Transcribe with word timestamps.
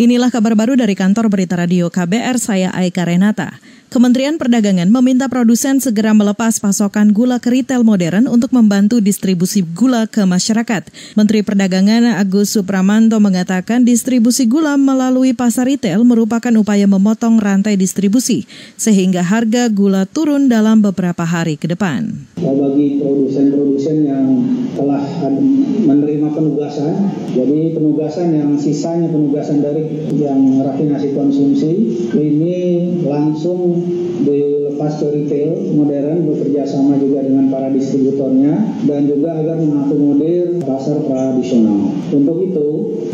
Inilah 0.00 0.32
kabar 0.32 0.56
baru 0.56 0.80
dari 0.80 0.96
kantor 0.96 1.28
berita 1.28 1.60
radio 1.60 1.92
KBR, 1.92 2.40
saya 2.40 2.72
Aika 2.72 3.04
Renata. 3.04 3.60
Kementerian 3.92 4.40
Perdagangan 4.40 4.88
meminta 4.88 5.28
produsen 5.28 5.76
segera 5.76 6.16
melepas 6.16 6.56
pasokan 6.56 7.12
gula 7.12 7.36
ke 7.36 7.52
retail 7.52 7.84
modern 7.84 8.24
untuk 8.24 8.48
membantu 8.56 9.04
distribusi 9.04 9.60
gula 9.60 10.08
ke 10.08 10.24
masyarakat. 10.24 10.88
Menteri 11.20 11.44
Perdagangan 11.44 12.16
Agus 12.16 12.56
Supramanto 12.56 13.20
mengatakan 13.20 13.84
distribusi 13.84 14.48
gula 14.48 14.80
melalui 14.80 15.36
pasar 15.36 15.68
retail 15.68 16.00
merupakan 16.08 16.54
upaya 16.56 16.88
memotong 16.88 17.36
rantai 17.36 17.76
distribusi 17.76 18.48
sehingga 18.80 19.20
harga 19.20 19.68
gula 19.68 20.08
turun 20.08 20.48
dalam 20.48 20.80
beberapa 20.80 21.28
hari 21.28 21.60
ke 21.60 21.68
depan. 21.68 22.08
Bagi 22.40 23.04
produsen-produsen 23.04 23.96
yang 24.08 24.24
telah 24.80 25.04
menerima 25.84 26.28
penugasan, 26.32 27.12
jadi 27.36 27.76
penugasan 27.76 28.32
yang 28.32 28.56
sisanya 28.56 29.12
penugasan 29.12 29.60
dari 29.60 30.08
yang 30.16 30.64
rafinasi 30.64 31.12
konsumsi 31.12 31.72
ini 32.16 32.56
langsung 33.04 33.76
dilepas 34.24 35.00
ke 35.00 35.06
retail 35.12 35.76
modern 35.76 36.28
bekerja 36.28 36.64
sama 36.64 36.96
juga 36.96 37.24
dengan 37.24 37.52
para 37.52 37.68
distributornya 37.72 38.80
dan 38.88 39.04
juga 39.08 39.36
agar 39.36 39.60
mengakomodir 39.60 40.60
pasar 40.64 41.04
tradisional. 41.04 41.92
Untuk 42.12 42.38
itu, 42.44 42.68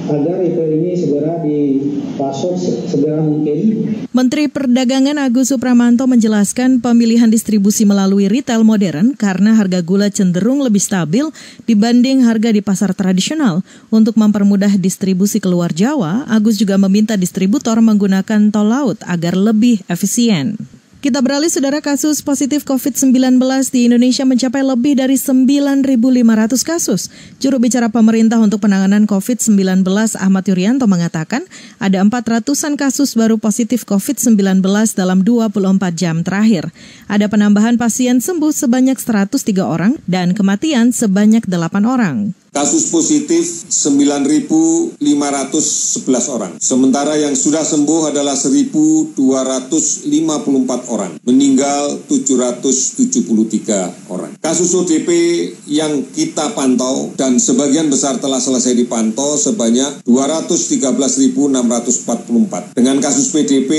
agar 0.06 0.38
retail 0.42 0.70
ini 0.82 0.92
segera 0.94 1.42
dipasok 1.42 2.54
segera 2.90 3.22
mungkin. 3.22 3.58
Menteri 4.14 4.48
Perdagangan 4.48 5.18
Agus 5.20 5.52
Supramanto 5.52 6.08
menjelaskan 6.08 6.80
pemilihan 6.80 7.28
distribusi 7.28 7.84
melalui 7.84 8.30
retail 8.30 8.64
modern 8.64 9.12
karena 9.14 9.52
harga 9.52 9.84
gula 9.84 10.08
cenderung 10.08 10.64
lebih 10.64 10.80
stabil 10.80 11.28
dibanding 11.64 12.28
harga 12.28 12.52
di 12.52 12.60
pasar 12.60 12.92
tradisional. 12.92 13.64
Untuk 13.88 14.20
mempermudah 14.20 14.76
distribusi 14.76 15.40
keluar 15.40 15.72
Jawa, 15.72 16.28
Agus 16.28 16.60
juga 16.60 16.76
meminta 16.76 17.16
distributor 17.16 17.80
menggunakan 17.80 18.52
tol 18.52 18.68
laut 18.68 19.00
agar 19.08 19.32
lebih 19.32 19.80
efisien. 19.88 20.60
Kita 21.06 21.22
beralih 21.22 21.46
saudara 21.46 21.78
kasus 21.78 22.18
positif 22.18 22.66
COVID-19 22.66 23.38
di 23.70 23.86
Indonesia 23.86 24.26
mencapai 24.26 24.66
lebih 24.66 24.98
dari 24.98 25.14
9.500 25.14 25.86
kasus. 26.66 27.14
Juru 27.38 27.62
bicara 27.62 27.86
pemerintah 27.86 28.42
untuk 28.42 28.66
penanganan 28.66 29.06
COVID-19 29.06 29.86
Ahmad 30.18 30.44
Yuryanto 30.50 30.90
mengatakan 30.90 31.46
ada 31.78 32.02
400-an 32.02 32.74
kasus 32.74 33.14
baru 33.14 33.38
positif 33.38 33.86
COVID-19 33.86 34.34
dalam 34.98 35.22
24 35.22 35.94
jam 35.94 36.26
terakhir. 36.26 36.74
Ada 37.06 37.30
penambahan 37.30 37.78
pasien 37.78 38.18
sembuh 38.18 38.50
sebanyak 38.50 38.98
103 38.98 39.62
orang 39.62 39.94
dan 40.10 40.34
kematian 40.34 40.90
sebanyak 40.90 41.46
8 41.46 41.86
orang. 41.86 42.34
Kasus 42.56 42.88
positif 42.88 43.68
9.511 43.68 44.96
orang. 46.32 46.56
Sementara 46.56 47.12
yang 47.20 47.36
sudah 47.36 47.60
sembuh 47.60 48.16
adalah 48.16 48.32
1.254 48.32 49.12
orang. 50.88 51.20
Meninggal 51.28 52.00
773 52.08 54.08
orang. 54.08 54.40
Kasus 54.40 54.72
ODP 54.72 55.04
yang 55.68 56.00
kita 56.16 56.56
pantau 56.56 57.12
dan 57.20 57.36
sebagian 57.36 57.92
besar 57.92 58.16
telah 58.24 58.40
selesai 58.40 58.72
dipantau 58.72 59.36
sebanyak 59.36 60.00
213.644. 60.08 62.72
Dengan 62.72 62.96
kasus 63.04 63.36
PDP 63.36 63.72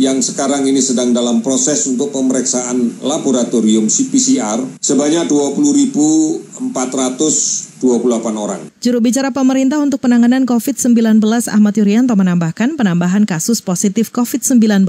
yang 0.00 0.24
sekarang 0.24 0.64
ini 0.64 0.80
sedang 0.80 1.12
dalam 1.12 1.44
proses 1.44 1.84
untuk 1.92 2.08
pemeriksaan 2.08 3.04
laboratorium 3.04 3.92
CPCR 3.92 4.80
sebanyak 4.80 5.28
20.400 5.28 7.73
28 7.84 8.32
orang. 8.40 8.72
Juru 8.80 9.04
bicara 9.04 9.28
pemerintah 9.28 9.76
untuk 9.76 10.00
penanganan 10.00 10.48
COVID-19 10.48 11.20
Ahmad 11.52 11.76
Yuryanto 11.76 12.16
menambahkan 12.16 12.80
penambahan 12.80 13.28
kasus 13.28 13.60
positif 13.60 14.08
COVID-19 14.08 14.88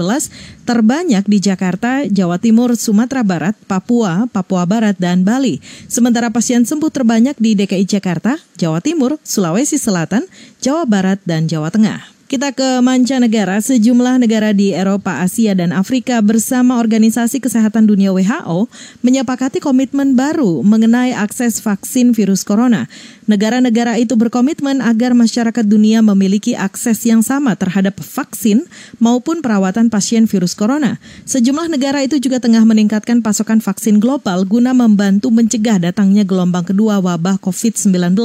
terbanyak 0.64 1.24
di 1.28 1.38
Jakarta, 1.44 2.08
Jawa 2.08 2.40
Timur, 2.40 2.72
Sumatera 2.80 3.20
Barat, 3.20 3.52
Papua, 3.68 4.24
Papua 4.32 4.64
Barat, 4.64 4.96
dan 4.96 5.28
Bali. 5.28 5.60
Sementara 5.92 6.32
pasien 6.32 6.64
sembuh 6.64 6.88
terbanyak 6.88 7.36
di 7.36 7.52
DKI 7.52 7.84
Jakarta, 7.84 8.40
Jawa 8.56 8.80
Timur, 8.80 9.20
Sulawesi 9.20 9.76
Selatan, 9.76 10.24
Jawa 10.64 10.88
Barat, 10.88 11.20
dan 11.28 11.44
Jawa 11.44 11.68
Tengah. 11.68 12.15
Kita 12.26 12.50
ke 12.50 12.82
mancanegara, 12.82 13.62
sejumlah 13.62 14.18
negara 14.18 14.50
di 14.50 14.74
Eropa, 14.74 15.22
Asia, 15.22 15.54
dan 15.54 15.70
Afrika 15.70 16.18
bersama 16.18 16.82
Organisasi 16.82 17.38
Kesehatan 17.38 17.86
Dunia 17.86 18.10
WHO 18.10 18.66
menyepakati 19.06 19.62
komitmen 19.62 20.18
baru 20.18 20.58
mengenai 20.66 21.14
akses 21.14 21.62
vaksin 21.62 22.10
virus 22.10 22.42
corona. 22.42 22.90
Negara-negara 23.30 24.02
itu 24.02 24.18
berkomitmen 24.18 24.82
agar 24.82 25.14
masyarakat 25.14 25.62
dunia 25.70 26.02
memiliki 26.02 26.58
akses 26.58 27.06
yang 27.06 27.22
sama 27.22 27.54
terhadap 27.54 27.94
vaksin 28.02 28.66
maupun 28.98 29.38
perawatan 29.38 29.86
pasien 29.86 30.26
virus 30.26 30.58
corona. 30.58 30.98
Sejumlah 31.30 31.70
negara 31.70 32.02
itu 32.02 32.18
juga 32.18 32.42
tengah 32.42 32.66
meningkatkan 32.66 33.22
pasokan 33.22 33.62
vaksin 33.62 34.02
global 34.02 34.42
guna 34.42 34.74
membantu 34.74 35.30
mencegah 35.30 35.78
datangnya 35.78 36.26
gelombang 36.26 36.66
kedua 36.66 36.98
wabah 36.98 37.38
COVID-19. 37.38 38.18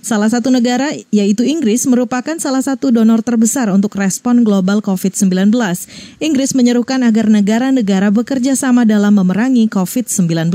Salah 0.00 0.32
satu 0.32 0.48
negara, 0.48 0.96
yaitu 1.12 1.44
Inggris, 1.44 1.84
merupakan 1.84 2.40
salah 2.40 2.64
satu 2.64 2.88
donor 2.88 3.20
terbesar 3.34 3.66
untuk 3.74 3.98
respon 3.98 4.46
global 4.46 4.78
COVID-19. 4.78 5.50
Inggris 6.22 6.54
menyerukan 6.54 7.02
agar 7.02 7.26
negara-negara 7.26 8.14
bekerja 8.14 8.54
sama 8.54 8.86
dalam 8.86 9.18
memerangi 9.18 9.66
COVID-19. 9.66 10.54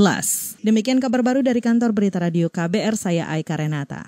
Demikian 0.64 1.04
kabar 1.04 1.20
baru 1.20 1.44
dari 1.44 1.60
kantor 1.60 1.92
berita 1.92 2.24
radio 2.24 2.48
KBR, 2.48 2.96
saya 2.96 3.28
Aika 3.28 3.60
Renata. 3.60 4.08